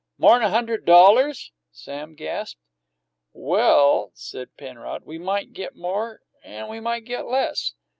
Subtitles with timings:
[0.17, 2.59] "More'n a hundred dollars?" Sam gasped.
[3.33, 7.73] "Well," said Penrod, "we might get more and we might get less."